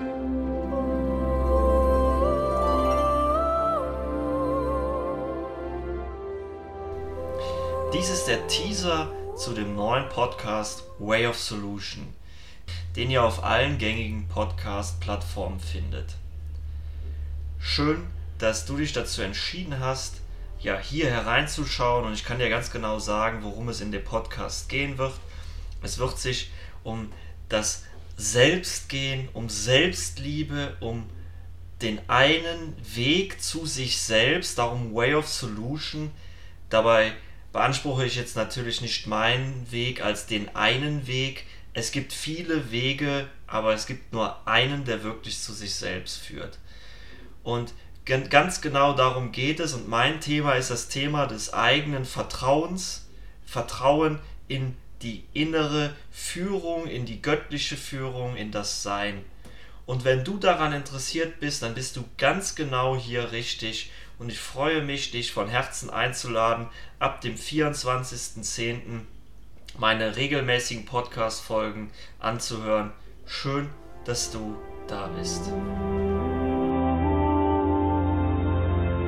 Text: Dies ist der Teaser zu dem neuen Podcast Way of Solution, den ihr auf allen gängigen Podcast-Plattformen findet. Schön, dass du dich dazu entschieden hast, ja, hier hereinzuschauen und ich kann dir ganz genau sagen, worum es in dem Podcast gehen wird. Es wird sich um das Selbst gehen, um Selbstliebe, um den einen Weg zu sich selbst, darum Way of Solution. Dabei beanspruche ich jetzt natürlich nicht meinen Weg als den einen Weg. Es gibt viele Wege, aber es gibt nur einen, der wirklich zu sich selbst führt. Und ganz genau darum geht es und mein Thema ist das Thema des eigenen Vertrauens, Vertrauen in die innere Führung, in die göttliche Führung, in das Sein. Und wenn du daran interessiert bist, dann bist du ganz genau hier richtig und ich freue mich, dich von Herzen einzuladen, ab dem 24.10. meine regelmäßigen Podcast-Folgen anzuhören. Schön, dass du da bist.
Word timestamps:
Dies 0.00 0.08
ist 8.08 8.24
der 8.24 8.46
Teaser 8.48 9.12
zu 9.36 9.52
dem 9.52 9.76
neuen 9.76 10.08
Podcast 10.08 10.84
Way 10.98 11.26
of 11.26 11.38
Solution, 11.38 12.14
den 12.96 13.10
ihr 13.10 13.22
auf 13.22 13.44
allen 13.44 13.76
gängigen 13.76 14.26
Podcast-Plattformen 14.28 15.60
findet. 15.60 16.16
Schön, 17.58 18.06
dass 18.38 18.64
du 18.64 18.78
dich 18.78 18.94
dazu 18.94 19.20
entschieden 19.20 19.80
hast, 19.80 20.22
ja, 20.60 20.78
hier 20.78 21.10
hereinzuschauen 21.10 22.06
und 22.06 22.14
ich 22.14 22.24
kann 22.24 22.38
dir 22.38 22.48
ganz 22.48 22.70
genau 22.70 22.98
sagen, 22.98 23.40
worum 23.42 23.68
es 23.68 23.82
in 23.82 23.92
dem 23.92 24.04
Podcast 24.04 24.70
gehen 24.70 24.96
wird. 24.96 25.12
Es 25.82 25.98
wird 25.98 26.18
sich 26.18 26.50
um 26.84 27.12
das 27.50 27.84
Selbst 28.20 28.90
gehen, 28.90 29.30
um 29.32 29.48
Selbstliebe, 29.48 30.76
um 30.80 31.08
den 31.80 31.98
einen 32.06 32.76
Weg 32.94 33.42
zu 33.42 33.64
sich 33.64 33.98
selbst, 33.98 34.58
darum 34.58 34.94
Way 34.94 35.14
of 35.14 35.26
Solution. 35.26 36.10
Dabei 36.68 37.12
beanspruche 37.50 38.04
ich 38.04 38.16
jetzt 38.16 38.36
natürlich 38.36 38.82
nicht 38.82 39.06
meinen 39.06 39.66
Weg 39.72 40.02
als 40.02 40.26
den 40.26 40.54
einen 40.54 41.06
Weg. 41.06 41.46
Es 41.72 41.92
gibt 41.92 42.12
viele 42.12 42.70
Wege, 42.70 43.26
aber 43.46 43.72
es 43.72 43.86
gibt 43.86 44.12
nur 44.12 44.46
einen, 44.46 44.84
der 44.84 45.02
wirklich 45.02 45.40
zu 45.40 45.54
sich 45.54 45.74
selbst 45.74 46.18
führt. 46.18 46.58
Und 47.42 47.72
ganz 48.04 48.60
genau 48.60 48.92
darum 48.92 49.32
geht 49.32 49.60
es 49.60 49.72
und 49.72 49.88
mein 49.88 50.20
Thema 50.20 50.56
ist 50.56 50.70
das 50.70 50.88
Thema 50.88 51.26
des 51.26 51.54
eigenen 51.54 52.04
Vertrauens, 52.04 53.06
Vertrauen 53.46 54.18
in 54.46 54.76
die 55.02 55.24
innere 55.32 55.94
Führung, 56.10 56.86
in 56.86 57.06
die 57.06 57.22
göttliche 57.22 57.76
Führung, 57.76 58.36
in 58.36 58.52
das 58.52 58.82
Sein. 58.82 59.24
Und 59.86 60.04
wenn 60.04 60.24
du 60.24 60.38
daran 60.38 60.72
interessiert 60.72 61.40
bist, 61.40 61.62
dann 61.62 61.74
bist 61.74 61.96
du 61.96 62.04
ganz 62.16 62.54
genau 62.54 62.96
hier 62.96 63.32
richtig 63.32 63.90
und 64.20 64.30
ich 64.30 64.38
freue 64.38 64.82
mich, 64.82 65.10
dich 65.10 65.32
von 65.32 65.48
Herzen 65.48 65.88
einzuladen, 65.88 66.68
ab 66.98 67.22
dem 67.22 67.36
24.10. 67.36 69.00
meine 69.78 70.16
regelmäßigen 70.16 70.84
Podcast-Folgen 70.84 71.90
anzuhören. 72.18 72.92
Schön, 73.26 73.70
dass 74.04 74.30
du 74.30 74.56
da 74.86 75.06
bist. 75.08 75.50